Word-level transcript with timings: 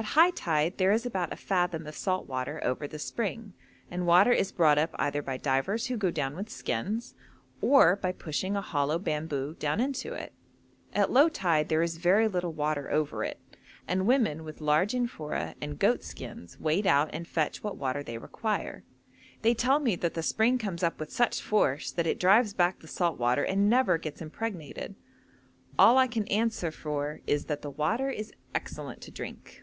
At 0.00 0.14
high 0.16 0.30
tide 0.30 0.78
there 0.78 0.92
is 0.92 1.04
about 1.04 1.30
a 1.30 1.36
fathom 1.36 1.86
of 1.86 1.94
salt 1.94 2.26
water 2.26 2.58
over 2.64 2.88
the 2.88 2.98
spring, 2.98 3.52
and 3.90 4.06
water 4.06 4.32
is 4.32 4.50
brought 4.50 4.78
up 4.78 4.92
either 4.98 5.20
by 5.20 5.36
divers 5.36 5.88
who 5.88 5.98
go 5.98 6.10
down 6.10 6.34
with 6.34 6.48
skins, 6.48 7.14
or 7.60 7.96
by 7.96 8.12
pushing 8.12 8.56
a 8.56 8.62
hollow 8.62 8.98
bamboo 8.98 9.56
down 9.58 9.78
into 9.78 10.14
it. 10.14 10.32
At 10.94 11.10
low 11.10 11.28
tide 11.28 11.68
there 11.68 11.82
is 11.82 11.98
very 11.98 12.28
little 12.28 12.54
water 12.54 12.90
over 12.90 13.22
it, 13.24 13.38
and 13.86 14.06
women 14.06 14.42
with 14.42 14.62
large 14.62 14.94
amphora 14.94 15.54
and 15.60 15.78
goat 15.78 16.02
skins 16.02 16.58
wade 16.58 16.86
out 16.86 17.10
and 17.12 17.28
fetch 17.28 17.62
what 17.62 17.76
water 17.76 18.02
they 18.02 18.16
require; 18.16 18.84
they 19.42 19.52
tell 19.52 19.80
me 19.80 19.96
that 19.96 20.14
the 20.14 20.22
spring 20.22 20.56
comes 20.56 20.82
up 20.82 20.98
with 20.98 21.12
such 21.12 21.42
force 21.42 21.92
that 21.92 22.06
it 22.06 22.18
drives 22.18 22.54
back 22.54 22.78
the 22.78 22.88
salt 22.88 23.18
water 23.18 23.44
and 23.44 23.68
never 23.68 23.98
gets 23.98 24.22
impregnated. 24.22 24.94
All 25.78 25.98
I 25.98 26.06
can 26.06 26.26
answer 26.28 26.70
for 26.70 27.20
is 27.26 27.44
that 27.44 27.60
the 27.60 27.70
water 27.70 28.08
is 28.08 28.32
excellent 28.54 29.02
to 29.02 29.10
drink. 29.10 29.62